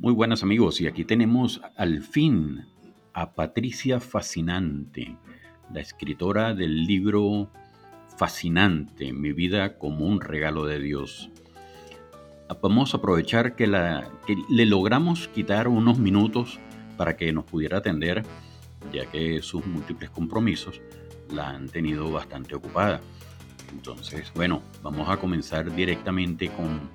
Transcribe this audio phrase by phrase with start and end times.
[0.00, 2.64] Muy buenas amigos, y aquí tenemos al fin
[3.12, 5.18] a Patricia Fascinante,
[5.74, 7.50] la escritora del libro
[8.16, 11.28] Fascinante, Mi vida como un regalo de Dios.
[12.62, 16.58] Vamos a aprovechar que, la, que le logramos quitar unos minutos
[16.96, 18.22] para que nos pudiera atender,
[18.94, 20.80] ya que sus múltiples compromisos
[21.30, 23.02] la han tenido bastante ocupada.
[23.70, 26.88] Entonces, bueno, vamos a comenzar directamente con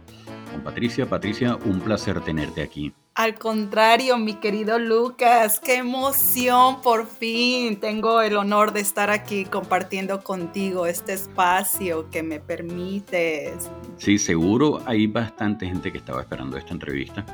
[0.64, 1.06] Patricia.
[1.08, 2.94] Patricia, un placer tenerte aquí.
[3.16, 9.46] Al contrario, mi querido Lucas, qué emoción, por fin tengo el honor de estar aquí
[9.46, 13.72] compartiendo contigo este espacio que me permites.
[13.96, 17.26] Sí, seguro hay bastante gente que estaba esperando esta entrevista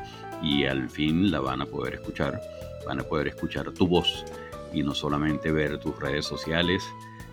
[0.43, 2.39] y al fin la van a poder escuchar,
[2.85, 4.23] van a poder escuchar tu voz
[4.71, 6.83] y no solamente ver tus redes sociales,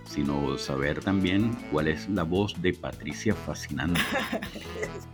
[0.08, 4.00] sino saber también cuál es la voz de Patricia Fascinante.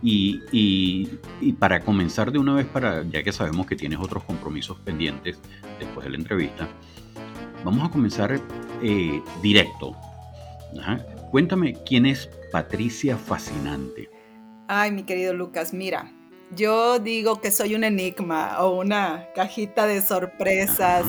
[0.01, 4.77] Y, y, para comenzar de una vez, para, ya que sabemos que tienes otros compromisos
[4.81, 5.39] pendientes
[5.79, 6.67] después de la entrevista,
[7.63, 8.39] vamos a comenzar
[8.83, 9.95] eh, directo.
[11.31, 14.09] Cuéntame quién es Patricia Fascinante.
[14.67, 16.11] Ay, mi querido Lucas, mira,
[16.55, 21.05] yo digo que soy un enigma o una cajita de sorpresas.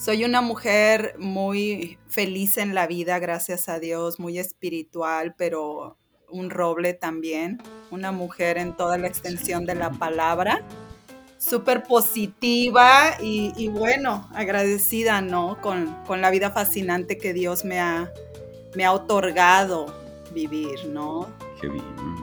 [0.00, 5.98] Soy una mujer muy feliz en la vida, gracias a Dios, muy espiritual, pero
[6.30, 7.62] un roble también.
[7.90, 10.62] Una mujer en toda la extensión de la palabra.
[11.36, 15.60] Súper positiva y, bueno, agradecida, ¿no?
[15.60, 18.10] Con, con, la vida fascinante que Dios me ha,
[18.74, 19.94] me ha otorgado
[20.32, 21.28] vivir, ¿no?
[21.60, 22.19] Qué bien.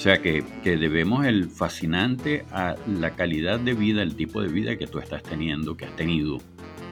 [0.00, 4.78] O sea que, debemos el fascinante a la calidad de vida, el tipo de vida
[4.78, 6.38] que tú estás teniendo, que has tenido,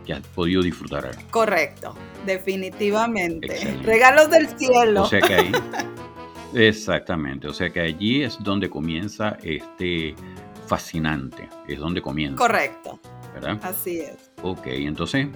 [0.05, 1.17] que has podido disfrutar.
[1.31, 1.95] Correcto,
[2.27, 3.79] definitivamente.
[3.83, 5.05] Regalos del cielo.
[5.05, 5.53] O sea que ahí,
[6.55, 10.15] exactamente, o sea que allí es donde comienza este
[10.67, 12.37] fascinante, es donde comienza.
[12.37, 13.01] Correcto.
[13.33, 13.59] ¿Verdad?
[13.63, 14.31] Así es.
[14.43, 15.29] Ok, entonces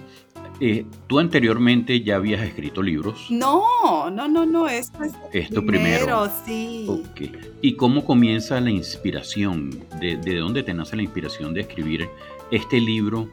[0.64, 3.27] eh, ¿Tú anteriormente ya habías escrito libros?
[3.30, 6.86] No, no, no, no, esto es esto primero, sí.
[6.89, 7.33] Okay.
[7.61, 9.70] ¿Y cómo comienza la inspiración?
[10.00, 12.08] ¿De, dónde te nace la inspiración de escribir
[12.52, 13.28] este libro?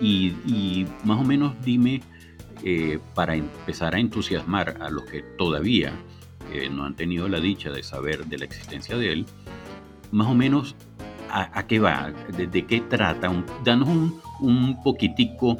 [0.00, 2.00] Y, más o menos dime,
[2.64, 5.92] eh, para empezar a entusiasmar a los que todavía
[6.50, 9.26] eh, no han tenido la dicha de saber de la existencia de él,
[10.12, 10.74] más o menos
[11.30, 13.30] a, qué va, de, qué trata,
[13.64, 15.58] danos un, un poquitico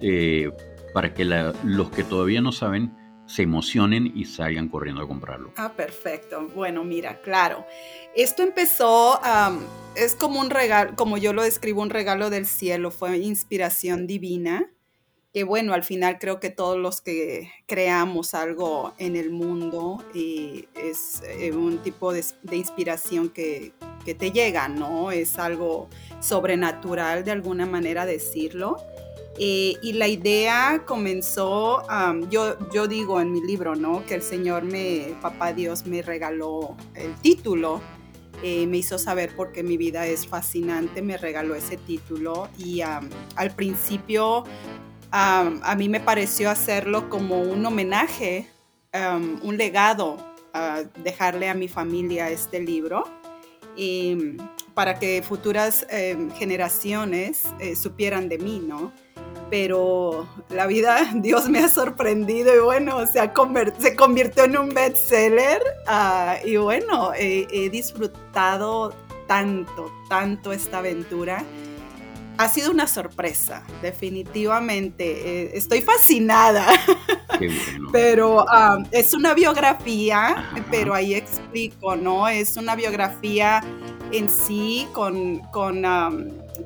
[0.00, 0.50] eh,
[0.92, 2.94] para que los que todavía no saben
[3.26, 5.52] se emocionen y salgan corriendo a comprarlo.
[5.56, 6.48] Ah, perfecto.
[6.54, 7.66] Bueno, mira, claro.
[8.14, 9.20] Esto empezó,
[9.94, 14.70] es como un regalo, como yo lo describo, un regalo del cielo, fue inspiración divina.
[15.34, 21.22] Que bueno, al final creo que todos los que creamos algo en el mundo es
[21.26, 23.74] eh, un tipo de, inspiración que
[24.18, 25.10] te llega, ¿no?
[25.10, 25.90] Es algo
[26.20, 28.78] sobrenatural de alguna manera decirlo.
[29.38, 31.82] Eh, y la idea comenzó,
[32.30, 34.04] yo, yo digo en mi libro, ¿no?
[34.06, 37.82] Que el Señor me, Papá Dios me regaló el título,
[38.42, 43.50] eh, me hizo saber porque mi vida es fascinante, me regaló ese título y al
[43.54, 44.44] principio
[45.10, 48.50] a mí me pareció hacerlo como un homenaje,
[49.42, 50.16] un legado,
[51.02, 53.04] dejarle a mi familia este libro.
[54.74, 58.92] para que futuras em, generaciones eh, supieran de mí, ¿no?
[59.50, 63.32] Pero la vida, Dios me ha sorprendido y bueno, se, ha
[63.78, 68.94] se convirtió en un bestseller uh, y bueno, he, disfrutado
[69.26, 71.44] tanto, tanto esta aventura.
[72.38, 75.04] Ha sido una sorpresa, definitivamente.
[75.04, 76.66] Eh, estoy fascinada.
[77.92, 82.28] pero ah, es una biografía, pero ahí explico, ¿no?
[82.28, 83.62] Es una biografía
[84.12, 85.84] en sí con, con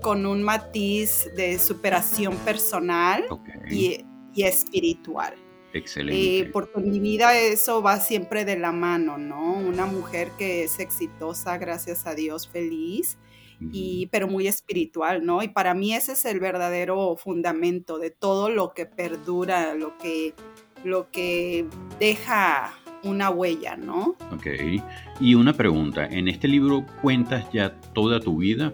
[0.02, 3.24] con un matiz de superación personal
[3.70, 4.04] y,
[4.36, 5.34] espiritual.
[5.72, 6.38] Excelente.
[6.38, 9.52] Eh, porque en mi vida eso va siempre de la mano, ¿no?
[9.52, 13.18] Una mujer que es exitosa, gracias a Dios, feliz,
[13.72, 15.42] y, pero muy espiritual, ¿no?
[15.42, 20.34] Y para mí ese es el verdadero fundamento de todo lo que perdura, lo que,
[20.82, 21.66] lo que
[21.98, 22.72] deja
[23.02, 24.16] una huella, ¿no?
[24.32, 24.46] Ok.
[25.20, 28.72] Y una pregunta, ¿en este libro cuentas ya toda tu vida?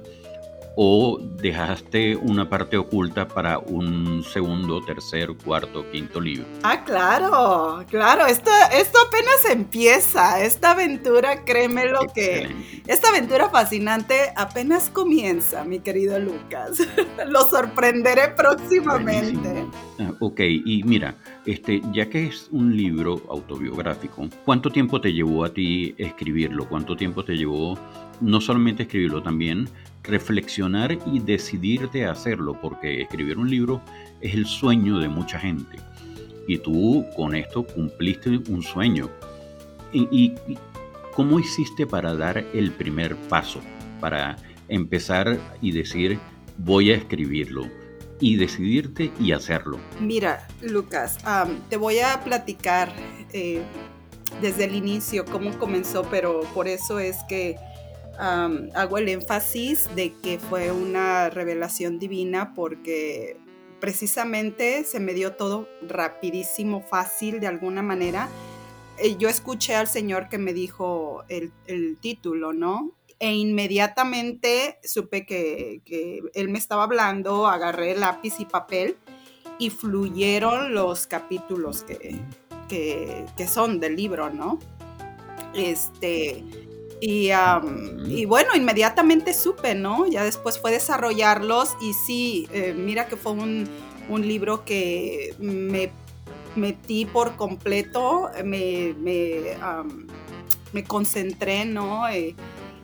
[0.79, 6.47] O dejaste una parte oculta para un segundo, tercer, cuarto, quinto libro.
[6.63, 12.55] Ah, claro, claro, esto, esto apenas empieza, esta aventura, créeme lo que,
[12.87, 16.87] esta aventura fascinante apenas comienza, mi querido Lucas.
[17.27, 19.65] lo sorprenderé próximamente.
[19.99, 25.47] Ah, ok, y mira, este, ya que es un libro autobiográfico, ¿cuánto tiempo te llevó
[25.47, 26.69] a ti escribirlo?
[26.69, 27.79] ¿Cuánto tiempo te llevó
[28.21, 29.69] no solamente escribirlo, también
[30.07, 33.83] reflexionar y decidirte a hacerlo, porque escribir un libro
[34.21, 35.79] es el sueño de mucha gente.
[36.49, 39.11] Y tú con esto cumpliste un sueño.
[39.93, 40.35] ¿Y,
[41.15, 43.61] cómo hiciste para dar el primer paso?
[44.01, 44.37] Para
[44.69, 46.19] empezar y decir,
[46.59, 47.67] voy a escribirlo
[48.21, 49.79] y decidirte y hacerlo.
[50.01, 51.19] Mira, Lucas,
[51.69, 52.93] te voy a platicar
[53.33, 53.63] eh,
[54.41, 57.57] desde el inicio cómo comenzó, pero por eso es que
[58.19, 63.37] hago el énfasis de que fue una revelación divina porque
[63.81, 68.29] precisamente se me dio todo rapidísimo, fácil de alguna manera.
[68.99, 71.53] Eh, yo escuché al Señor que me dijo el,
[72.01, 72.93] título, ¿no?
[73.19, 75.81] E inmediatamente supe que,
[76.35, 78.97] Él me estaba hablando, agarré lápiz y papel
[79.59, 82.21] y fluyeron los capítulos que,
[83.37, 84.59] que son del libro, ¿no?
[85.55, 86.45] Este,
[87.01, 87.31] y,
[88.07, 90.07] y, bueno, inmediatamente supe, ¿no?
[90.07, 93.69] Ya después fue desarrollarlos y sí, eh, mira que fue un,
[94.09, 95.91] libro que me
[96.55, 102.09] metí por completo, me, me, concentré, ¿no?
[102.09, 102.35] Eh,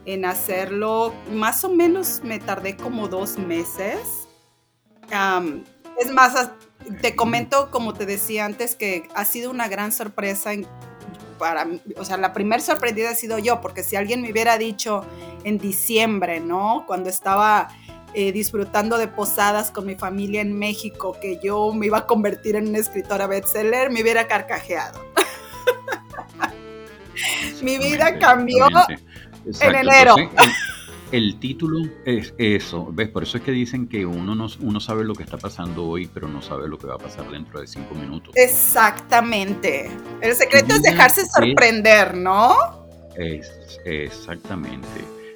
[0.04, 4.28] en hacerlo, más o menos me tardé como dos meses.
[5.98, 6.50] es más,
[7.00, 10.66] te comento, como te decía antes, que ha sido una gran sorpresa en
[11.42, 11.66] para
[11.96, 15.04] o sea, la primer sorprendida ha sido yo, porque si alguien me hubiera dicho
[15.42, 16.84] en diciembre, ¿no?
[16.86, 17.66] Cuando estaba
[18.14, 22.54] eh, disfrutando de posadas con mi familia en México, que yo me iba a convertir
[22.54, 25.04] en una escritora bestseller, me hubiera carcajeado.
[27.60, 28.68] mi vida cambió
[29.62, 30.14] en enero
[31.12, 33.10] el título es eso, ¿ves?
[33.10, 36.08] Por eso es que dicen que uno, no, uno sabe lo que está pasando hoy,
[36.12, 38.34] pero no sabe lo que va a pasar dentro de cinco minutos.
[38.34, 39.90] Exactamente.
[40.22, 42.56] El secreto es dejarse sorprender, ¿no?
[43.14, 44.88] Es, exactamente.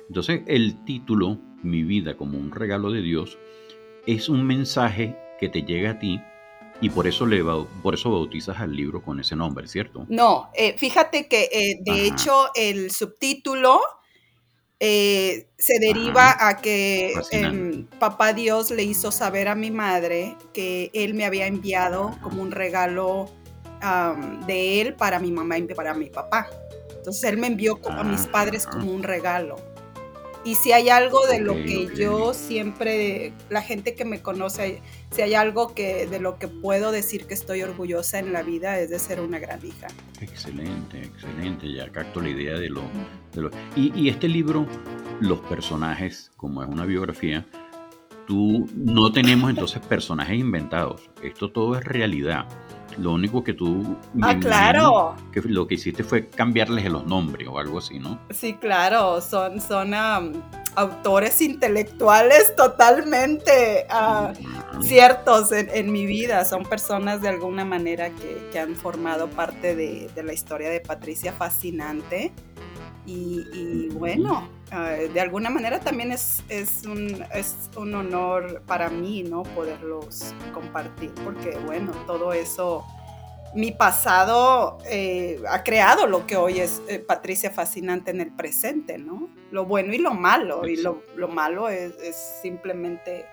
[0.09, 3.39] Entonces, el título, Mi vida como un regalo de Dios,
[4.07, 6.21] es un mensaje que te llega a ti
[6.81, 7.43] y por eso, le,
[7.83, 10.07] por eso bautizas al libro con ese nombre, ¿cierto?
[10.09, 13.81] No, eh, fíjate que eh, de hecho el subtítulo
[14.79, 20.91] eh, se deriva a que em, papá Dios le hizo saber a mi madre que
[20.93, 23.31] él me había enviado como un regalo
[24.47, 26.49] de él para mi mamá y para mi papá.
[26.97, 29.57] Entonces él me envió a mis padres como un regalo.
[30.47, 35.23] Y si hay algo de lo que yo siempre, la gente que me conoce, si
[35.23, 38.89] hay algo que de lo que puedo decir que estoy orgullosa en la vida es
[38.89, 39.89] de ser una gran hija.
[40.21, 41.73] Excelente, excelente.
[41.73, 42.83] Ya capto la idea de lo...
[43.75, 44.69] y, este libro,
[45.19, 47.45] los personajes, como es una biografía,
[48.29, 51.11] tú no tenemos entonces personajes inventados.
[51.25, 52.47] Esto todo es realidad.
[52.99, 53.97] Lo único que tú...
[54.23, 55.17] Ah, claro.
[55.33, 58.19] Que lo que hiciste fue cambiarles los nombres o algo así, ¿no?
[58.31, 59.21] Sí, claro.
[59.21, 59.95] Son, son
[60.77, 64.33] autores intelectuales totalmente ah,
[64.81, 66.45] ciertos en, mi vida.
[66.45, 72.33] Son personas de alguna manera que, han formado parte de, la historia de Patricia Fascinante.
[73.07, 79.23] Y, bueno, ah, de alguna manera también es, es, un, es un honor para mí,
[79.23, 79.45] ¿no?
[79.45, 82.85] Poderlos compartir, porque bueno, todo eso
[83.57, 88.99] mi pasado eh, ha creado lo que hoy es eh, Patricia Fascinante en el presente,
[88.99, 89.31] ¿no?
[89.51, 90.67] Lo bueno y lo malo.
[90.67, 91.95] Y lo, malo es,
[92.43, 93.25] simplemente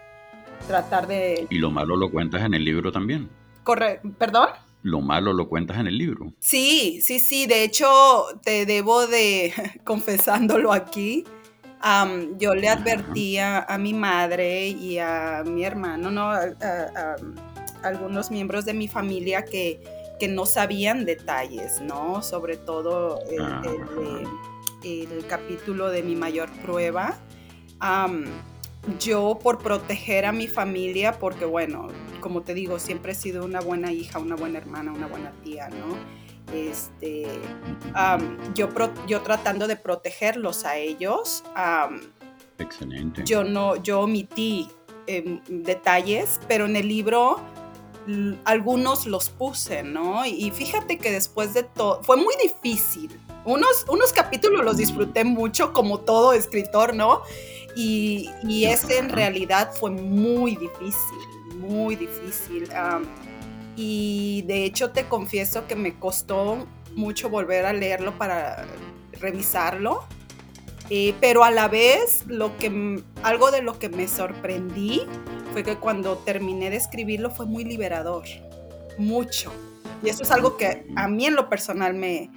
[0.65, 1.46] tratar de...
[1.50, 3.30] Y lo malo lo cuentas en el libro también.
[3.63, 4.50] Corre, ¿perdón?
[4.84, 6.34] Lo malo lo cuentas en el libro.
[6.40, 7.48] Sí, sí, sí.
[7.48, 7.90] De hecho,
[8.44, 11.24] te debo de, confesándolo aquí,
[12.38, 16.32] yo le advertía a mi madre y a mi hermano, ¿no?
[16.32, 17.16] a
[17.84, 19.82] algunos miembros de mi familia que
[20.20, 22.22] que no sabían detalles, ¿no?
[22.22, 23.62] Sobre todo el, ah,
[25.28, 27.18] capítulo de mi mayor prueba.
[29.00, 31.88] Yo por proteger a mi familia, porque bueno,
[32.20, 35.70] como te digo, siempre he sido una buena hija, una buena hermana, una buena tía,
[35.70, 35.98] ¿no?
[36.54, 37.28] Este,
[38.54, 38.70] yo,
[39.08, 41.44] yo tratando de protegerlos a ellos.
[42.60, 43.24] Excelente.
[43.25, 44.70] Yo no, yo omití
[45.08, 47.40] em, detalles, pero en el libro
[48.44, 50.25] algunos los puse, ¿no?
[50.25, 53.18] Y fíjate que después de todo, fue muy difícil.
[53.46, 57.22] Unos, unos capítulos los disfruté mucho, como todo escritor, ¿no?
[57.76, 62.70] Y, y ese en realidad fue muy difícil, muy difícil.
[63.76, 68.66] y de hecho te confieso que me costó mucho volver a leerlo para
[69.20, 70.04] revisarlo.
[70.90, 75.02] Eh, pero a la vez, lo que, algo de lo que me sorprendí
[75.54, 78.26] fue que cuando terminé de escribirlo fue muy liberador,
[78.98, 79.52] mucho.
[80.04, 82.30] Y eso es algo que a mí en lo personal me,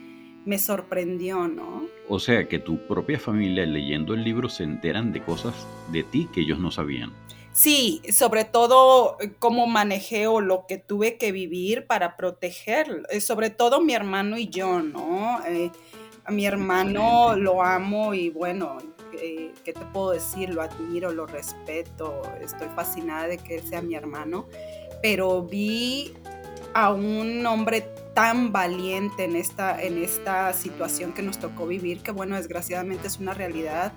[0.47, 1.87] me sorprendió, ¿no?
[2.09, 6.29] O sea que tu propia familia leyendo el libro se enteran de cosas de ti
[6.33, 7.13] que ellos no sabían.
[7.53, 13.21] Sí, sobre todo eh, cómo manejé o lo que tuve que vivir para proteger, eh,
[13.21, 15.41] sobre todo mi hermano y yo, ¿no?
[15.47, 15.71] Eh,
[16.25, 18.79] a mi hermano lo amo y bueno,
[19.11, 20.51] ¿qué te puedo decir?
[20.51, 24.47] Lo admiro, lo respeto, estoy fascinada de que él sea mi hermano,
[25.03, 26.13] pero vi
[26.75, 32.13] a un hombre tan valiente en esta, en esta situación que nos tocó vivir, que
[32.13, 33.93] bueno, desgraciadamente es una realidad.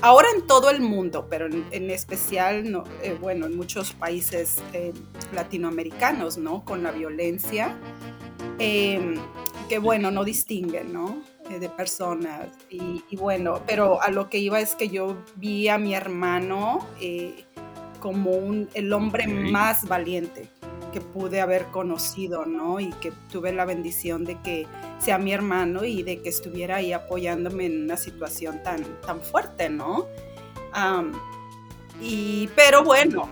[0.00, 4.94] Ahora en todo el mundo, pero en, especial, no, eh, bueno, en muchos países eh,
[5.34, 6.64] latinoamericanos, ¿no?
[6.64, 7.76] Con la violencia,
[8.58, 9.16] em,
[9.68, 11.22] que bueno, no distinguen, ¿no?
[11.50, 12.48] Eh, de personas.
[12.70, 16.86] Y, y, bueno, pero a lo que iba es que yo vi a mi hermano
[18.00, 20.48] como un, el hombre más valiente
[20.88, 22.80] que pude haber conocido, ¿no?
[22.80, 24.66] Y que tuve la bendición de que
[24.98, 29.68] sea mi hermano y de que estuviera ahí apoyándome en una situación tan, tan fuerte,
[29.68, 30.06] ¿no?
[32.00, 33.28] y, pero bueno.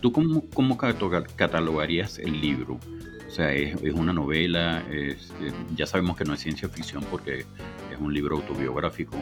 [0.00, 2.78] ¿Tú cómo, cómo catalogarías el libro?
[3.26, 7.02] O sea, es, es una novela, es, eh, ya sabemos que no es ciencia ficción
[7.10, 9.16] porque es un libro autobiográfico,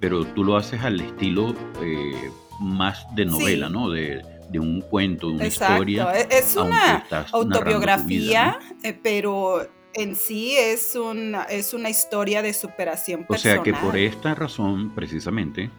[0.00, 2.30] pero tú lo haces al estilo eh,
[2.60, 3.88] más de novela, ¿no?
[3.88, 6.12] De, de un cuento, de una historia.
[6.14, 13.24] E-, es una autobiografía, eh, pero en sí es una, es una historia de superación
[13.24, 13.60] personal.
[13.60, 15.70] O sea que por esta razón, precisamente,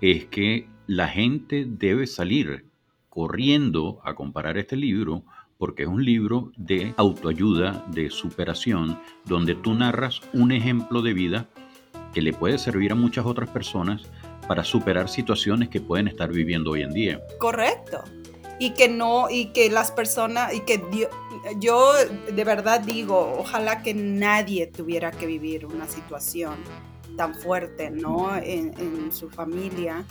[0.00, 2.66] es que la gente debe salir
[3.08, 5.24] corriendo a comparar este libro
[5.58, 11.48] porque es un libro de autoayuda, de superación, donde tú narras un ejemplo de vida
[12.14, 14.10] que le puede servir a muchas otras personas
[14.50, 17.22] para superar situaciones que pueden estar viviendo hoy en día.
[17.38, 18.02] Correcto.
[18.58, 20.82] Y que no, y que las personas, y que
[21.60, 21.92] yo,
[22.32, 26.56] de verdad digo, ojalá que nadie tuviera que vivir una situación
[27.16, 28.36] tan fuerte, ¿no?
[28.36, 30.04] En, su familia.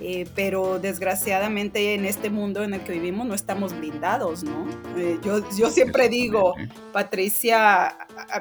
[0.00, 4.66] Eh, pero desgraciadamente en este mundo en el que vivimos no estamos blindados, ¿no?
[4.96, 6.54] Eh, yo, yo siempre digo,
[6.92, 7.96] Patricia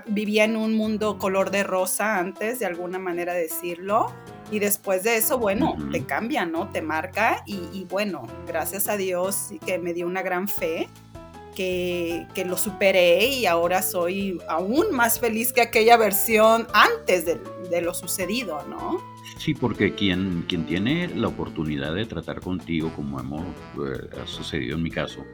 [0.05, 4.13] vivía en un mundo color de rosa antes, de alguna manera decirlo,
[4.51, 6.69] y después de eso, bueno, te cambia, ¿no?
[6.69, 10.87] Te marca y, bueno, gracias a Dios que me dio una gran fe,
[11.55, 17.39] que, que, lo superé y ahora soy aún más feliz que aquella versión antes de,
[17.69, 18.99] de lo sucedido, ¿no?
[19.37, 24.75] Sí, porque quien, quien tiene la oportunidad de tratar contigo, como hemos eh, ha sucedido
[24.75, 25.25] en mi caso,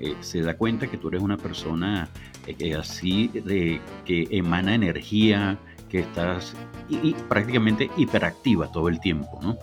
[0.00, 2.08] eh, se da cuenta que tú eres una persona
[2.46, 5.58] eh, así de que emana energía,
[5.88, 6.54] que estás
[6.88, 9.58] y, prácticamente hiperactiva todo el tiempo, ¿no?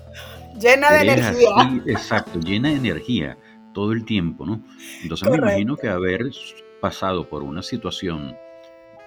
[0.59, 1.81] Llena de energía.
[1.85, 3.37] exacto, llena de energía
[3.73, 4.63] todo el tiempo, ¿no?
[5.03, 6.31] Entonces me imagino que haber
[6.79, 8.35] pasado por una situación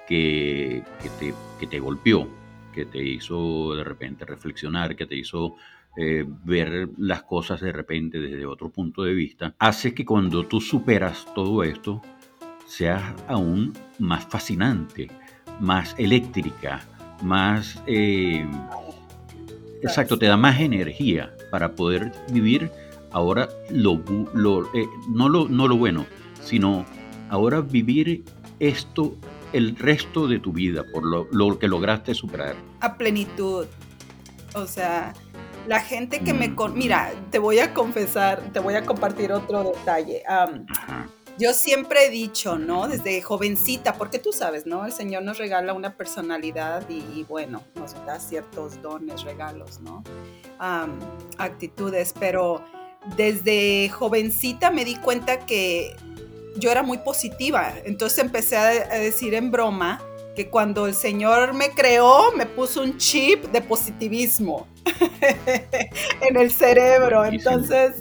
[0.06, 0.82] que,
[1.18, 2.28] te, que te golpeó,
[2.72, 5.56] que te hizo de repente reflexionar, que te hizo
[5.96, 10.60] eh, ver las cosas de repente desde otro punto de vista, hace que cuando tú
[10.60, 12.02] superas todo esto,
[12.66, 15.10] seas aún más fascinante,
[15.60, 16.82] más eléctrica,
[17.22, 17.80] más...
[17.86, 18.46] Eh,
[19.82, 22.70] exacto, te da más energía para poder vivir
[23.12, 24.02] ahora lo,
[24.34, 26.06] lo eh, no, lo, no lo bueno,
[26.42, 26.84] sino
[27.30, 28.24] ahora vivir
[28.60, 29.16] esto
[29.52, 32.54] el resto de tu vida por lo, lo que lograste superar.
[32.80, 33.66] A plenitud.
[34.54, 35.14] O sea,
[35.66, 36.48] la gente que me...
[36.48, 36.54] Mm.
[36.54, 36.74] Con...
[36.76, 40.22] Mira, te voy a confesar, te voy a compartir otro detalle.
[41.38, 42.88] Yo siempre he dicho, ¿no?
[42.88, 44.84] Desde jovencita, porque tú sabes, ¿no?
[44.84, 50.02] El Señor nos regala una personalidad y, bueno, nos da ciertos dones, regalos, ¿no?
[51.38, 52.64] actitudes, pero
[53.16, 55.94] desde jovencita me di cuenta que
[56.56, 57.74] yo era muy positiva.
[57.84, 60.02] Entonces empecé a, decir en broma
[60.34, 64.66] que cuando el Señor me creó, me puso un chip de positivismo
[66.20, 67.24] en el cerebro.
[67.24, 67.92] Entonces,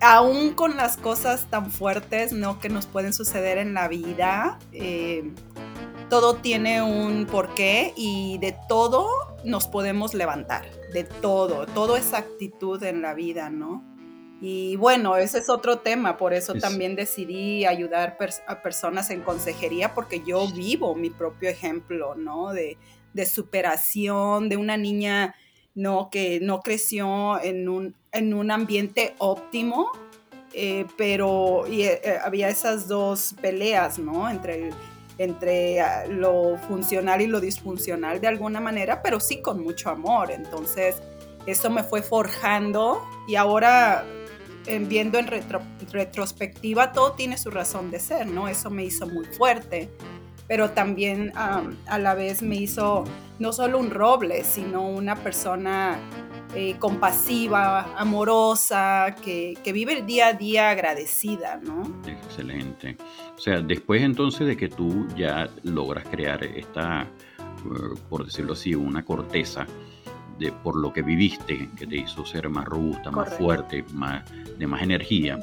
[0.00, 2.58] aún con las cosas tan fuertes, ¿no?
[2.60, 5.32] Que nos pueden suceder en la vida, eh,
[6.08, 9.08] todo tiene un porqué y de todo
[9.44, 13.84] nos podemos levantar, de todo, todo es actitud en la vida, ¿no?
[14.40, 19.94] Y bueno, ese es otro tema, por eso también decidí ayudar a personas en consejería,
[19.94, 22.52] porque yo vivo mi propio ejemplo, ¿no?
[22.52, 22.76] De,
[23.12, 25.36] de superación, de una niña
[25.74, 26.10] ¿no?
[26.10, 29.90] Que no creció en un, en un ambiente óptimo,
[30.52, 34.28] eh, pero eh, eh, había esas dos peleas, ¿no?
[34.28, 34.70] Entre,
[35.18, 40.30] entre ah, lo funcional y lo disfuncional de alguna manera, pero sí con mucho amor.
[40.30, 40.96] Entonces,
[41.46, 44.04] eso me fue forjando y ahora
[44.82, 48.46] viendo en retrospectiva, todo tiene su razón de ser, ¿no?
[48.46, 49.90] Eso me hizo muy fuerte
[50.48, 53.04] pero también a la vez me hizo
[53.38, 55.98] no solo un roble, sino una persona
[56.54, 61.82] eh, compasiva, amorosa, que, vive el día a día agradecida, ¿no?
[62.06, 62.96] Excelente.
[63.34, 68.74] O sea, después entonces de que tú ya logras crear esta, eh, por decirlo así,
[68.74, 69.66] una corteza
[70.38, 74.22] de, por lo que viviste, que te hizo ser más robusta, más fuerte, más,
[74.58, 75.38] de más energía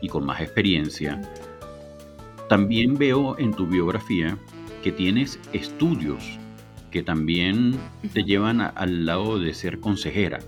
[0.00, 1.20] y con más experiencia,
[2.48, 4.38] también veo en tu biografía
[4.82, 6.38] que tienes estudios
[6.92, 7.80] que también
[8.12, 10.38] te llevan al lado de ser consejera,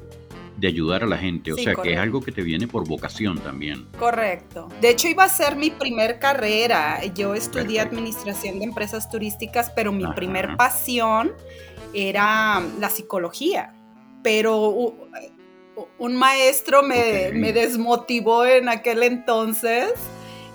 [0.56, 3.38] de ayudar a la gente, o sea que es algo que te viene por vocación
[3.38, 3.86] también.
[3.98, 4.68] Correcto.
[4.80, 9.92] De hecho iba a ser mi primer carrera, yo estudié administración de empresas turísticas, pero
[9.92, 11.32] mi primer pasión
[11.92, 13.74] era la psicología,
[14.22, 14.94] pero
[15.98, 19.92] un maestro me, me desmotivó en aquel entonces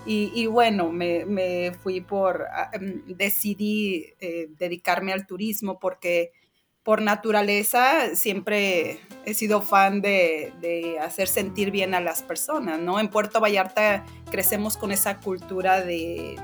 [0.06, 6.32] y, bueno, me, fui por, ah, em, decidí eh, dedicarme al turismo porque
[6.82, 12.98] por naturaleza siempre he sido fan de, hacer sentir bien a las personas, ¿no?
[12.98, 16.36] En Puerto Vallarta crecemos con esa cultura de,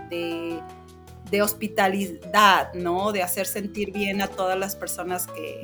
[1.42, 3.12] hospitalidad, ¿no?
[3.12, 5.60] De hacer sentir bien a todas las personas que,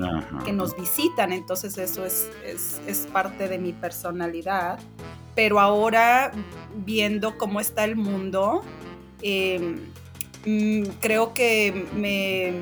[0.53, 1.33] nos visitan.
[1.33, 4.79] Entonces eso es, es parte de mi personalidad
[5.35, 6.33] pero ahora
[6.85, 8.63] viendo cómo está el mundo,
[9.23, 9.81] em,
[10.45, 12.53] mm, creo que me,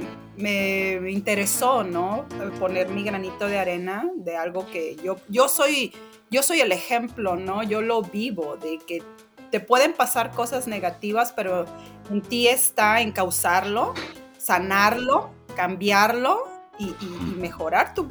[0.48, 2.26] interesó, ¿no?
[2.58, 5.92] Poner mi granito de arena de algo que yo, yo soy,
[6.30, 7.62] yo soy el ejemplo, ¿no?
[7.62, 9.02] Yo lo vivo, de que
[9.50, 11.66] te pueden pasar cosas negativas, pero
[12.10, 13.94] en ti está en causarlo,
[14.38, 16.44] sanarlo, cambiarlo
[16.78, 16.94] y,
[17.36, 18.08] mejorar tu,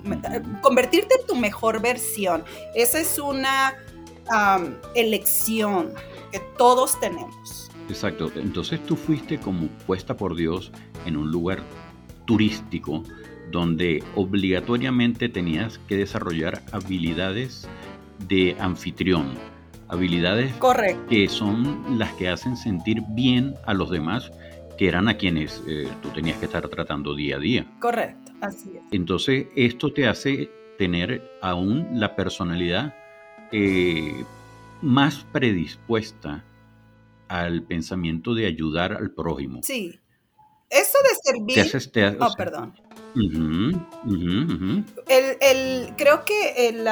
[0.62, 2.44] convertirte en tu mejor versión.
[2.76, 3.76] Esa es una
[4.94, 5.94] elección
[6.32, 7.72] que todos tenemos.
[7.90, 10.72] Exacto, entonces tú fuiste como puesta por Dios
[11.06, 11.64] en un lugar
[12.30, 13.04] turístico
[13.50, 17.68] donde obligatoriamente tenías que desarrollar habilidades
[18.28, 19.34] de anfitrión,
[19.88, 20.54] habilidades
[21.10, 24.32] que son las que hacen sentir bien a los demás,
[24.78, 27.66] que eran a quienes eh, tú tenías que estar tratando día a día.
[27.80, 28.84] Correcto, así es.
[28.92, 32.94] Entonces esto te hace tener aún la personalidad
[33.52, 34.24] eh,
[34.84, 36.44] más predispuesta
[37.28, 39.62] al pensamiento de ayudar al prójimo.
[39.64, 39.99] Sí.
[40.70, 42.18] Eso de servir.
[42.20, 42.74] oh, perdón.
[45.08, 46.88] El, creo que el,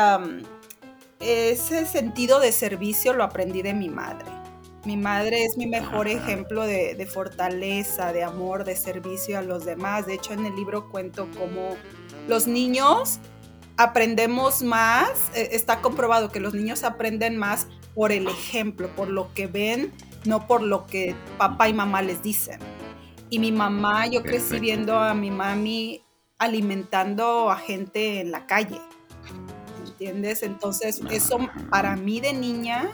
[1.19, 4.25] ese sentido de servicio lo aprendí de mi madre.
[4.85, 9.65] Mi madre es mi mejor ejemplo de, de, fortaleza, de amor, de servicio a los
[9.65, 10.07] demás.
[10.07, 11.75] De hecho, en el libro cuento cómo
[12.27, 13.19] los niños
[13.77, 19.33] aprendemos más, eh, está comprobado que los niños aprenden más por el ejemplo, por lo
[19.33, 19.91] que ven,
[20.25, 22.59] no por lo que papá y mamá les dicen.
[23.29, 26.01] Y mi mamá, yo crecí viendo a mi mami
[26.37, 28.79] alimentando a gente en la calle.
[29.85, 30.43] ¿Entiendes?
[30.43, 32.89] Entonces, eso para mí de niña,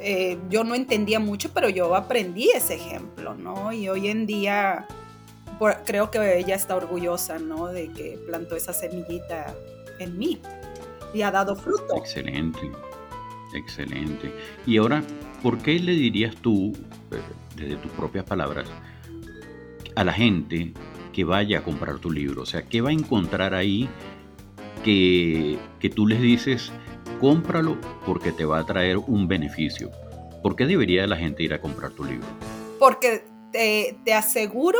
[0.00, 3.72] eh, yo no entendía mucho, pero yo aprendí ese ejemplo, ¿no?
[3.72, 4.86] Y hoy en día
[5.86, 7.68] creo que ella está orgullosa, ¿no?
[7.68, 9.54] De que plantó esa semillita
[9.98, 10.40] en mí
[11.14, 11.96] y ha dado fruto.
[11.96, 12.60] Excelente,
[13.54, 14.34] excelente.
[14.66, 15.02] Y ahora,
[15.42, 16.72] ¿por qué le dirías tú,
[17.12, 17.20] eh,
[17.54, 18.68] desde tus propias palabras,
[19.94, 20.72] a la gente
[21.12, 22.42] que vaya a comprar tu libro?
[22.42, 23.88] O sea, ¿qué va a encontrar ahí
[24.84, 26.72] que, que tú les dices,
[27.20, 29.90] cómpralo porque te va a traer un beneficio?
[30.42, 32.26] ¿Por qué debería la gente ir a comprar tu libro?
[32.78, 34.78] Porque te, te aseguro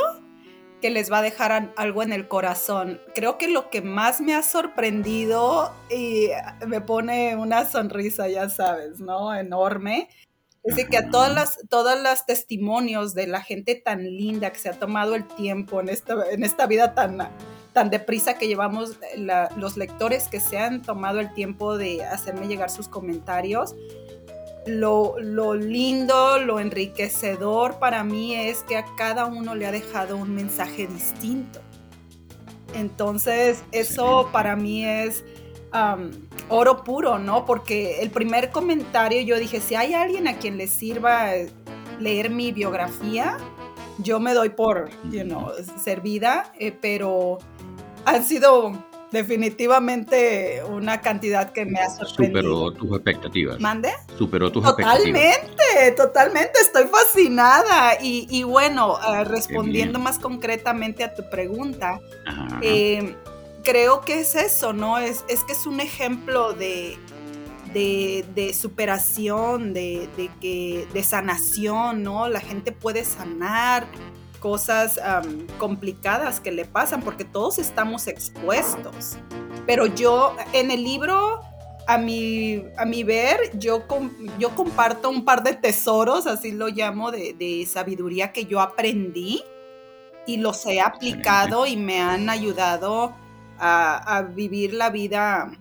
[0.83, 3.01] que les va a dejar algo en el corazón.
[3.15, 6.29] Creo que lo que más me ha sorprendido y
[6.67, 9.33] me pone una sonrisa, ya sabes, ¿no?
[9.33, 10.09] Enorme.
[10.65, 14.59] Es de que a todas las, todas las testimonios de la gente tan linda que
[14.59, 17.19] se ha tomado el tiempo en esta, en esta vida tan,
[17.73, 18.97] tan deprisa que llevamos,
[19.57, 23.75] los lectores que se han tomado el tiempo de hacerme llegar sus comentarios,
[24.67, 25.17] lo,
[25.55, 30.87] lindo, lo enriquecedor para mí es que a cada uno le ha dejado un mensaje
[30.87, 31.61] distinto.
[32.75, 35.25] Entonces, eso para mí es
[36.49, 37.45] oro puro, ¿no?
[37.45, 41.31] Porque el primer comentario yo dije, si hay alguien a quien le sirva
[41.99, 43.39] leer mi biografía,
[43.99, 45.51] yo me doy por, you know,
[45.83, 47.39] servida, eh, pero
[48.05, 48.73] han sido
[49.13, 52.43] definitivamente una cantidad que me ha sorprendido.
[52.43, 53.61] Superó tus expectativas.
[53.61, 53.91] ¿Mande?
[54.17, 55.57] Superó tus totalmente, expectativas.
[55.61, 57.99] Totalmente, totalmente, estoy fascinada.
[58.01, 62.01] Y, bueno, eh, respondiendo más concretamente a tu pregunta,
[62.63, 63.15] eh,
[63.63, 64.99] creo que es eso, ¿no?
[64.99, 66.99] Es, es que es un ejemplo de,
[67.73, 72.29] de, superación, de, de, que, de sanación, ¿no?
[72.29, 73.87] La gente puede sanar
[74.41, 75.01] cosas
[75.59, 79.17] complicadas que le pasan, porque todos estamos expuestos.
[79.67, 81.41] Pero yo en el libro,
[81.87, 83.85] a mi, a mi ver, yo,
[84.39, 89.43] yo comparto un par de tesoros, así lo llamo, de, de sabiduría que yo aprendí
[90.27, 93.15] y los he aplicado y me han ayudado
[93.65, 95.53] a, vivir la vida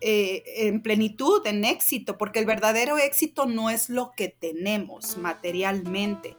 [0.00, 6.36] eh, en plenitud, en éxito, porque el verdadero éxito no es lo que tenemos materialmente.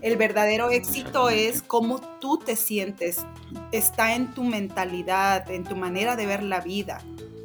[0.00, 3.26] El verdadero éxito es cómo tú te sientes,
[3.72, 7.02] está en tu mentalidad, en tu manera de ver la vida,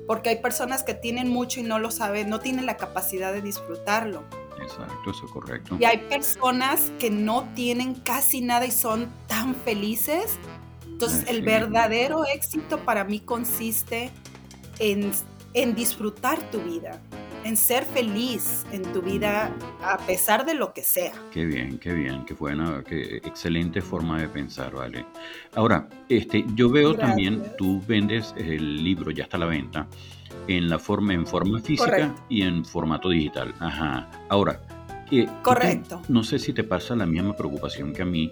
[0.07, 3.41] porque hay personas que tienen mucho y no lo saben, no tienen la capacidad de
[3.41, 4.23] disfrutarlo.
[4.61, 5.77] Exacto, eso es correcto.
[5.79, 10.37] Y hay personas que no tienen casi nada y son tan felices.
[11.01, 14.11] Entonces, el verdadero éxito para mí consiste
[14.79, 15.11] en,
[15.53, 16.99] en disfrutar tu vida,
[17.45, 19.49] en ser feliz en tu vida
[19.81, 21.13] a pesar de lo que sea.
[21.31, 25.05] Qué bien, qué bien, qué buena, qué excelente forma de pensar, ¿vale?
[25.55, 29.87] Ahora, este, yo veo también, tú vendes el libro, ya está a la venta,
[30.49, 33.55] en la forma, en forma física y en formato digital.
[33.61, 34.11] Ajá.
[34.27, 34.59] Ahora,
[35.11, 36.01] eh, Correcto.
[36.09, 38.31] no sé si te pasa la misma preocupación que a mí,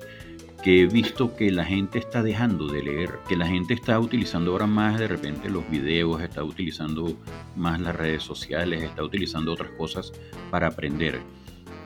[0.64, 4.52] que he visto que la gente está dejando de leer, que la gente está utilizando
[4.52, 7.18] ahora más de repente los videos, está utilizando
[7.56, 10.12] más las redes sociales, está utilizando otras cosas
[10.50, 11.20] para aprender.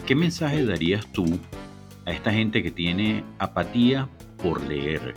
[0.05, 1.25] ¿Qué mensaje darías tú
[2.05, 4.09] a esta gente que tiene apatía
[4.41, 5.13] por leer?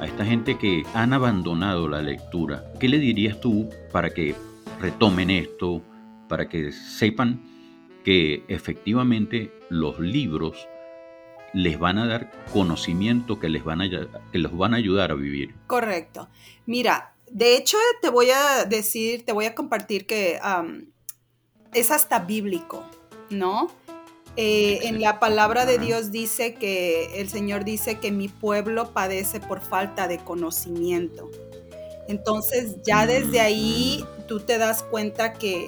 [0.00, 4.34] A esta gente que han abandonado la lectura, ¿qué le dirías tú para que
[4.80, 5.82] retomen esto,
[6.28, 7.40] para que sepan
[8.04, 10.68] que efectivamente los libros
[11.56, 15.14] les van a dar conocimiento que les van a, que los van a ayudar a
[15.14, 15.54] vivir.
[15.66, 16.28] Correcto.
[16.66, 20.38] Mira, de hecho te voy a decir, te voy a compartir que
[21.72, 22.84] es hasta bíblico,
[23.30, 23.70] ¿no?
[24.36, 29.40] Eh, en la palabra de Dios dice que el Señor dice que mi pueblo padece
[29.40, 31.30] por falta de conocimiento.
[32.06, 35.66] Entonces ya desde ahí tú te das cuenta que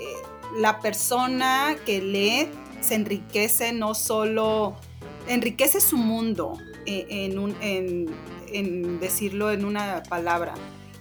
[0.58, 2.50] la persona que lee
[2.82, 4.76] se enriquece no solo,
[5.28, 7.06] enriquece su mundo, eh,
[8.50, 10.54] en, decirlo en una palabra,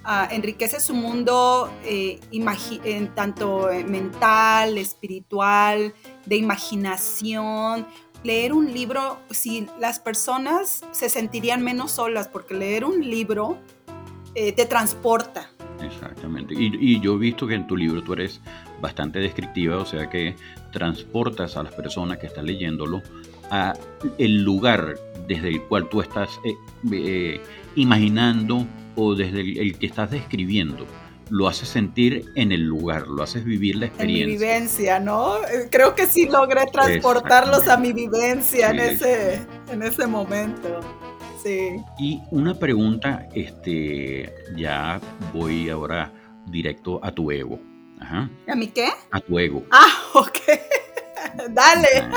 [0.04, 5.94] ah, enriquece su mundo eh, en tanto mental, espiritual,
[6.26, 7.88] de imaginación.
[8.24, 13.58] Leer un libro, si las personas se sentirían menos solas, porque leer un libro
[14.36, 15.50] eh, te transporta.
[15.82, 16.54] Exactamente.
[16.58, 18.42] Y, yo he visto que en tu libro tú eres
[18.82, 20.36] bastante descriptiva, o sea que
[20.72, 23.02] transportas a las personas que están leyéndolo
[23.52, 23.74] a
[24.18, 24.96] el lugar
[25.28, 26.54] desde el cual tú estás eh,
[26.92, 27.42] eh,
[27.76, 30.86] imaginando o desde el, que estás describiendo
[31.30, 34.24] lo haces sentir en el lugar, lo haces vivir la experiencia.
[34.24, 35.36] En mi vivencia, ¿no?
[35.70, 40.80] Creo que sí logré transportarlos a mi vivencia en, ese, en ese momento.
[41.98, 45.00] Y una pregunta, este, ya
[45.34, 46.12] voy ahora
[46.48, 47.60] directo a tu ego.
[48.00, 48.90] ¿A mi qué?
[49.12, 49.64] A tu ego.
[49.72, 50.38] Ah, ok.
[51.50, 52.10] Dale.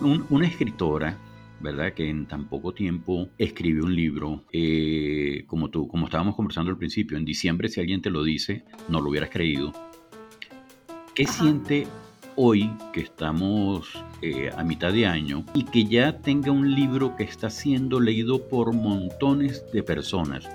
[0.00, 1.18] Una escritora,
[1.60, 1.92] ¿verdad?
[1.94, 6.78] Que en tan poco tiempo escribió un libro, eh, como tú, como estábamos conversando al
[6.78, 9.72] principio, en diciembre, si alguien te lo dice, no lo hubieras creído.
[11.14, 11.86] ¿Qué siente
[12.36, 17.24] hoy que estamos eh, a mitad de año y que ya tenga un libro que
[17.24, 20.48] está siendo leído por montones de personas.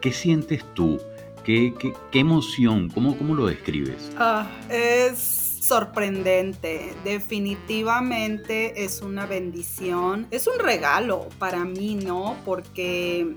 [0.00, 1.00] ¿Qué sientes tú?
[1.44, 1.74] ¿Qué,
[2.10, 2.88] qué, emoción?
[2.88, 4.12] ¿Cómo, ¿Cómo lo describes?
[4.16, 6.94] Ah, es sorprendente.
[7.04, 10.26] Definitivamente es una bendición.
[10.30, 12.36] Es un regalo para mí, ¿no?
[12.44, 13.36] Porque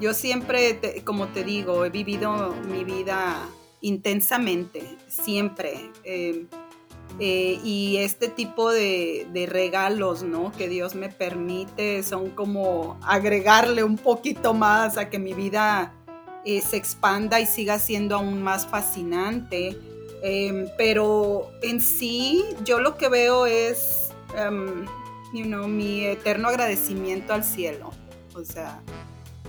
[0.00, 3.36] yo siempre, como te digo, he vivido mi vida
[3.82, 5.90] intensamente, siempre.
[6.04, 6.46] Eh,
[7.20, 10.52] eh, y este tipo de, regalos, ¿no?
[10.52, 15.92] Que Dios me permite son como agregarle un poquito más a que mi vida
[16.44, 19.76] eh, se expanda y siga siendo aún más fascinante.
[20.22, 24.86] Em, pero en sí, yo lo que veo es, um,
[25.32, 27.90] mi eterno agradecimiento al cielo.
[28.34, 28.80] O sea,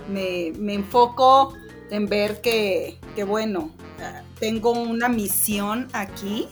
[0.08, 1.54] me, enfoco
[1.90, 6.48] en ver que, que bueno, ah, tengo una misión aquí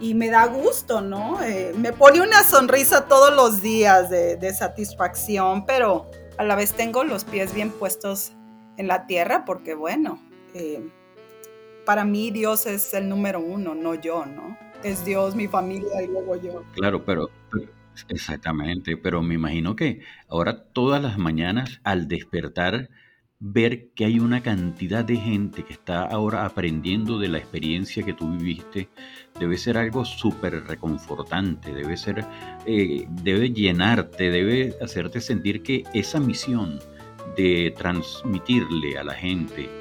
[0.00, 1.42] y me da gusto, ¿no?
[1.42, 7.04] Eh, me pone una sonrisa todos los días de, satisfacción, pero a la vez tengo
[7.04, 8.32] los pies bien puestos
[8.76, 10.22] en la tierra porque, bueno,
[10.54, 10.88] eh,
[11.88, 14.58] para mí Dios es el número uno, no yo, ¿no?
[14.84, 16.62] Es Dios, mi familia y luego yo.
[16.74, 17.30] Claro, pero,
[18.10, 22.90] exactamente, pero me imagino que ahora todas las mañanas al despertar
[23.38, 28.12] ver que hay una cantidad de gente que está ahora aprendiendo de la experiencia que
[28.12, 28.90] tú viviste,
[29.40, 32.22] debe ser algo súper reconfortante, debe ser,
[32.66, 36.80] eh, debe llenarte, debe hacerte sentir que esa misión
[37.34, 39.77] de transmitirle a la gente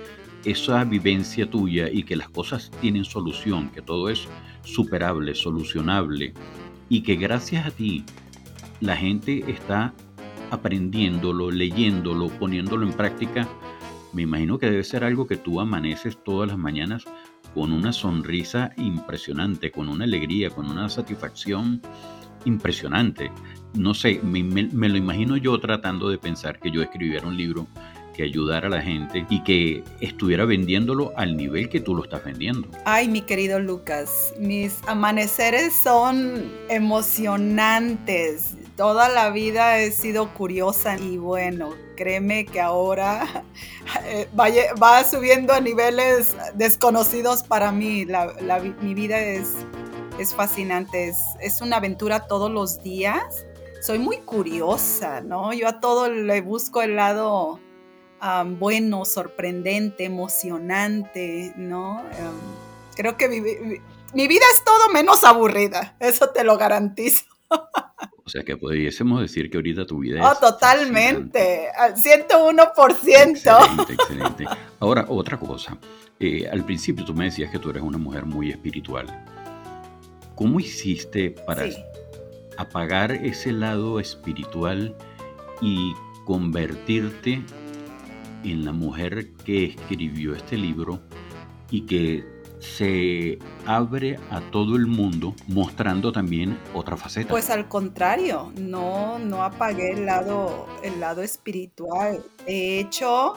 [0.50, 4.28] esa vivencia tuya y que las cosas tienen solución, que todo es
[4.64, 6.34] superable, solucionable
[6.90, 8.06] y que gracias a ti
[8.80, 9.94] la gente está
[10.52, 13.48] aprendiéndolo, leyéndolo, poniéndolo en práctica,
[14.14, 17.04] me imagino que debe ser algo que tú amaneces todas las mañanas
[17.54, 21.82] con una sonrisa impresionante, con una alegría, con una satisfacción
[22.46, 23.32] impresionante.
[23.74, 27.68] No sé, me, me, lo imagino yo tratando de pensar que yo escribiera un libro
[28.18, 32.26] que ayudara a la gente y que estuviera vendiéndolo al nivel que tú lo estás
[32.26, 32.68] vendiendo.
[32.84, 38.56] Ay, mi querido Lucas, mis amaneceres son emocionantes.
[38.76, 43.44] Toda la vida he sido curiosa y bueno, créeme que ahora
[44.06, 48.08] eh, va, subiendo a niveles desconocidos para mí.
[48.82, 49.56] mi vida es,
[50.36, 53.46] fascinante, es una aventura todos los días.
[53.80, 55.54] Soy muy curiosa, ¿no?
[55.54, 57.60] Yo a todo le busco el lado
[58.60, 62.04] bueno, sorprendente, emocionante, ¿no?
[62.96, 67.26] creo que mi, vida es todo menos aburrida, eso te lo garantizo.
[68.26, 73.30] O sea que pudiésemos decir que ahorita tu vida oh, totalmente, al 101%.
[73.30, 74.46] Excelente, excelente.
[74.82, 75.78] Ahora, otra cosa.
[76.20, 79.06] Eh, al principio tú me decías que tú eres una mujer muy espiritual.
[80.36, 81.68] ¿Cómo hiciste para
[82.58, 84.94] apagar ese lado espiritual
[85.62, 85.94] y
[86.26, 87.46] convertirte
[88.44, 91.00] en la mujer que escribió este libro
[91.70, 97.30] y que se abre a todo el mundo mostrando también otra faceta.
[97.30, 102.24] Pues al contrario, no, no apagué el lado, el lado espiritual.
[102.46, 103.34] De hecho,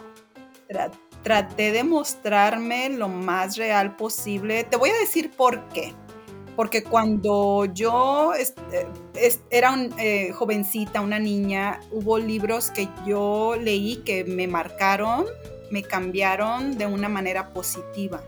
[1.23, 4.65] traté de mostrarme lo más real posible.
[4.65, 5.95] Te voy a decir por qué
[6.61, 14.25] porque cuando yo eh, era eh, jovencita, una niña, hubo libros que yo leí que
[14.25, 15.25] me marcaron,
[15.71, 18.23] me cambiaron de una manera positiva.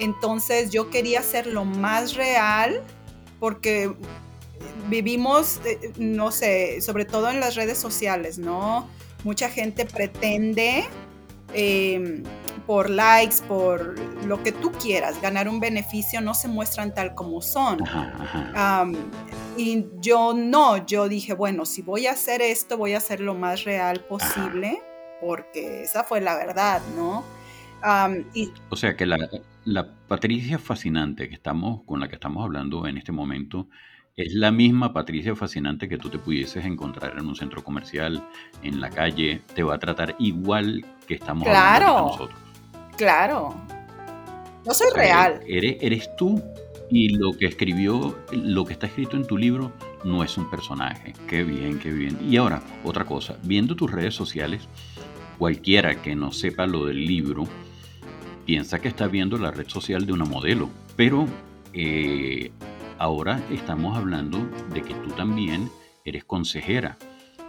[0.00, 2.82] Entonces yo quería ser lo más real
[3.38, 3.94] porque
[4.88, 8.88] vivimos, eh, no sé, sobre todo en las redes sociales, ¿no?
[9.22, 10.86] Mucha gente pretende
[11.52, 12.24] em,
[12.66, 17.42] por likes, por lo que tú quieras, ganar un beneficio, no se muestran tal como
[17.42, 17.78] son.
[19.56, 23.34] y yo no, yo dije, bueno, si voy a hacer esto, voy a hacer lo
[23.34, 24.82] más real posible,
[25.20, 27.24] porque esa fue la verdad, ¿no?
[28.70, 29.18] o sea que la,
[29.64, 33.68] la Patricia fascinante que estamos, con la que estamos hablando en este momento,
[34.16, 38.26] es la misma Patricia fascinante que tú te pudieses encontrar en un centro comercial,
[38.62, 42.44] en la calle, te va a tratar igual que estamos hablando nosotros.
[42.96, 43.54] Claro.
[44.64, 45.40] No soy real.
[45.46, 46.42] Eres, eres tú
[46.90, 49.72] y lo que escribió, lo que está escrito en tu libro
[50.04, 51.12] no es un personaje.
[51.26, 52.18] Qué bien, qué bien.
[52.22, 54.68] Y ahora, otra cosa, viendo tus redes sociales,
[55.38, 57.44] cualquiera que no sepa lo del libro,
[58.44, 60.68] piensa que está viendo la red social de una modelo.
[60.96, 61.26] Pero
[61.72, 62.52] eh,
[62.98, 64.38] ahora estamos hablando
[64.72, 65.70] de que tú también
[66.04, 66.96] eres consejera,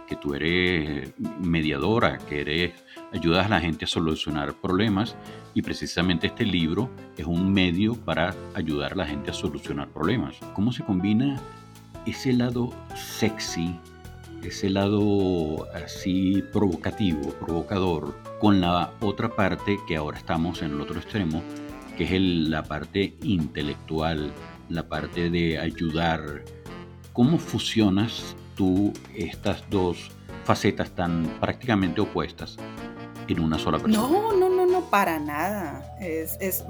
[0.06, 2.72] que tú eres mediadora, que eres
[3.12, 5.16] ayudas a la gente a solucionar problemas
[5.54, 10.36] y precisamente este libro es un medio para ayudar a la gente a solucionar problemas.
[10.54, 11.40] ¿Cómo se combina
[12.06, 13.78] ese lado sexy,
[14.42, 21.00] ese lado así provocativo, provocador, con la otra parte que ahora estamos en el otro
[21.00, 21.42] extremo,
[21.96, 24.30] que es la parte intelectual,
[24.68, 26.44] la parte de ayudar?
[27.12, 30.10] ¿Cómo fusionas tú estas dos
[30.44, 32.56] facetas tan prácticamente opuestas
[33.28, 34.08] en una sola persona.
[34.08, 35.96] No, no, no, no, para nada.
[36.00, 36.64] Es, es,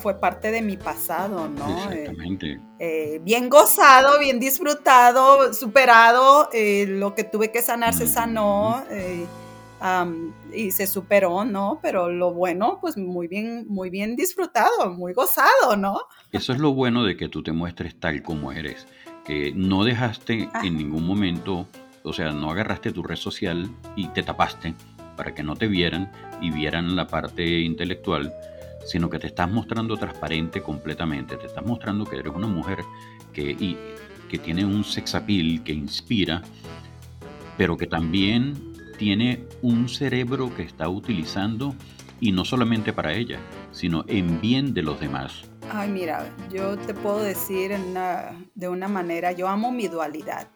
[0.00, 1.92] fue parte de mi pasado, ¿no?
[1.92, 2.60] Eh, Exactamente.
[2.78, 6.48] Eh, bien gozado, bien disfrutado, superado.
[6.52, 8.84] Eh, lo que tuve que sanar se sanó.
[10.52, 11.78] y se superó, ¿no?
[11.82, 16.00] Pero lo bueno, pues muy bien, muy bien disfrutado, muy gozado, ¿no?
[16.32, 18.86] Eso es lo bueno de que tú te muestres tal como eres,
[19.24, 20.62] que no dejaste ah.
[20.64, 21.66] en ningún momento,
[22.02, 24.74] o sea, no agarraste tu red social y te tapaste,
[25.16, 26.10] para que no te vieran
[26.40, 28.32] y vieran la parte intelectual,
[28.84, 32.80] sino que te estás mostrando transparente completamente, te estás mostrando que eres una mujer
[33.32, 33.76] que,
[34.28, 36.42] que tiene un sex appeal que inspira,
[37.56, 41.74] pero que también tiene un cerebro que está utilizando
[42.20, 43.38] y no solamente para ella,
[43.72, 45.44] sino en bien de los demás.
[45.72, 47.72] Ay, mira, yo te puedo decir
[48.54, 50.46] de una manera, yo amo mi dualidad.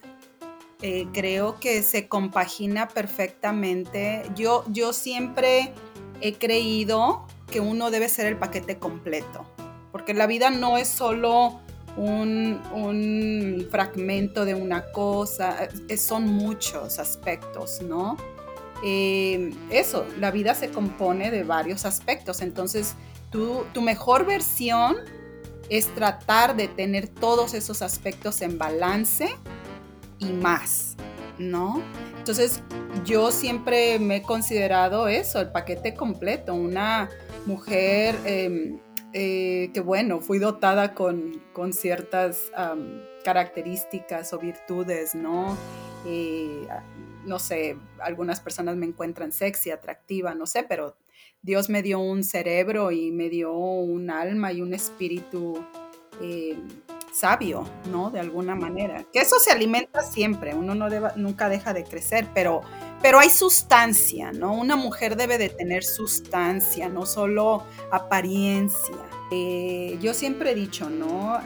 [0.81, 4.23] Eh, creo que se compagina perfectamente.
[4.37, 5.73] Yo, yo siempre
[6.21, 9.45] he creído que uno debe ser el paquete completo,
[9.91, 11.61] porque la vida no es solo
[11.97, 18.17] un, fragmento de una cosa, son muchos aspectos, ¿no?
[18.85, 22.95] Eh, eso, la vida se compone de varios aspectos, entonces
[23.31, 24.97] tu, mejor versión
[25.69, 29.29] es tratar de tener todos esos aspectos en balance
[30.19, 30.97] y más,
[31.39, 31.83] ¿no?
[32.17, 32.63] Entonces,
[33.05, 37.11] yo siempre me he considerado eso, el paquete completo, una
[37.47, 38.79] mujer em,
[39.13, 42.53] eh, que, bueno, fui dotada con, ciertas
[43.25, 45.57] características o virtudes, ¿no?
[46.07, 46.69] Eh,
[47.25, 50.97] no sé, algunas personas me encuentran sexy, atractiva, no sé, pero
[51.43, 55.65] Dios me dio un cerebro y me dio un alma y un espíritu
[56.21, 56.57] eh,
[57.13, 58.11] sabio, ¿no?
[58.11, 59.05] De alguna manera.
[59.13, 62.61] Que eso se alimenta siempre, uno no nunca deja de crecer, pero,
[63.03, 64.53] pero hay sustancia, ¿no?
[64.53, 68.97] Una mujer debe de tener sustancia, no solo apariencia.
[69.31, 71.39] Eh, yo siempre he dicho, ¿no?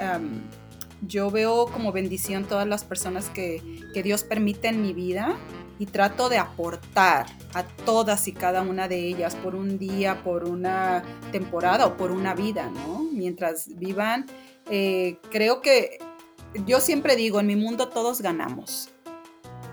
[1.04, 3.60] yo veo como bendición todas las personas que,
[3.92, 5.36] que Dios permite en mi vida
[5.78, 10.44] y trato de aportar a todas y cada una de ellas por un día, por
[10.44, 13.04] una temporada o por una vida, ¿no?
[13.12, 14.26] Mientras vivan,
[14.70, 15.98] eh, creo que
[16.66, 18.90] yo siempre digo, en mi mundo todos ganamos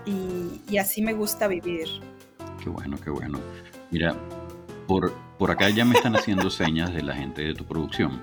[0.04, 1.86] y, así me gusta vivir.
[2.62, 3.38] Qué bueno, qué bueno.
[3.90, 4.14] Mira,
[4.86, 8.22] por, por acá ya me están haciendo señas de la gente de tu producción.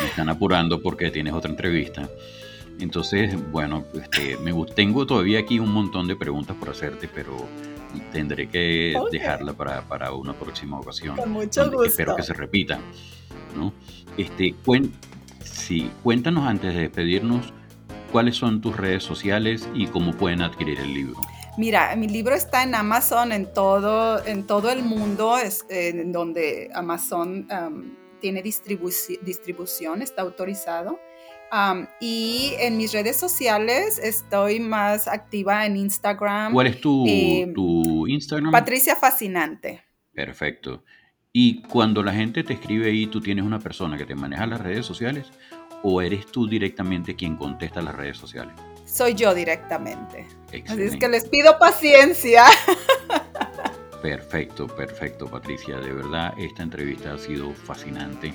[0.00, 2.08] Me están apurando porque tienes otra entrevista.
[2.80, 7.36] Entonces, bueno, este, me, tengo todavía aquí un montón de preguntas por hacerte, pero
[8.12, 11.16] tendré que dejarla para, una próxima ocasión.
[11.16, 11.84] Con mucho gusto.
[11.84, 12.78] Espero que se repita.
[13.56, 13.72] ¿no?
[14.16, 14.54] Este,
[15.44, 17.52] sí, cuéntanos antes de despedirnos
[18.10, 21.20] cuáles son tus redes sociales y cómo pueden adquirir el libro.
[21.56, 26.68] Mira, mi libro está en Amazon en todo, en todo el mundo, es, en donde
[26.74, 27.46] Amazon
[28.20, 30.98] tiene distribución, está autorizado
[32.00, 36.52] y en mis redes sociales estoy más activa en Instagram.
[36.52, 38.50] ¿Cuál es tu, em, tu Instagram?
[38.50, 39.82] Patricia Fascinante.
[40.12, 40.84] Perfecto.
[41.32, 44.60] Y cuando la gente te escribe ahí, ¿tú tienes una persona que te maneja las
[44.60, 45.26] redes sociales
[45.82, 48.54] o eres tú directamente quien contesta las redes sociales?
[48.84, 50.26] Soy yo directamente.
[50.68, 52.44] Así es que les pido paciencia.
[54.04, 55.78] Perfecto, perfecto, Patricia.
[55.78, 58.34] De verdad, esta entrevista ha sido fascinante.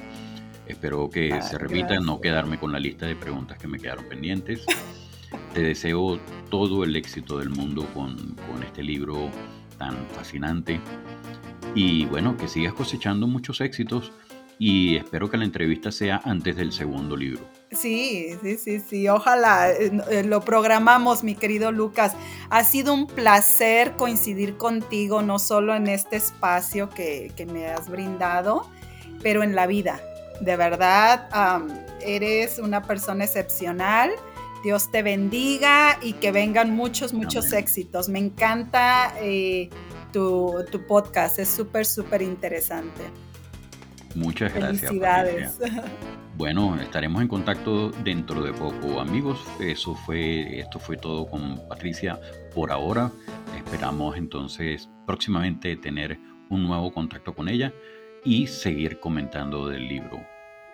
[0.69, 4.05] Espero que ah, se repita, no quedarme con la lista de preguntas que me quedaron
[4.05, 4.65] pendientes.
[5.53, 9.32] Te deseo todo el éxito del mundo con, con este libro
[9.79, 10.79] tan fascinante.
[11.73, 14.12] Y bueno, que sigas cosechando muchos éxitos
[14.60, 17.41] y espero que la entrevista sea antes del segundo libro.
[17.71, 22.15] Sí, sí, sí, sí, ojalá eh, eh, lo programamos, mi querido Lucas.
[22.51, 27.89] Ha sido un placer coincidir contigo, no solo en este espacio que, que me has
[27.89, 28.69] brindado,
[29.23, 29.99] pero en la vida
[30.41, 31.30] de verdad
[32.02, 34.12] eres una persona excepcional.
[34.63, 38.10] Dios te bendiga y que vengan muchos, muchos éxitos.
[38.10, 39.69] Me encanta eh,
[40.12, 43.04] tu, podcast, es súper, súper interesante.
[44.15, 44.82] Muchas gracias.
[44.82, 45.60] Felicidades.
[46.36, 49.39] Bueno, estaremos en contacto dentro de poco, amigos.
[49.60, 52.17] Eso fue, esto fue todo con Patricia
[52.56, 53.12] por ahora.
[53.58, 56.17] Esperamos entonces próximamente tener
[56.49, 57.73] un nuevo contacto con ella
[58.23, 60.25] y seguir comentando del libro.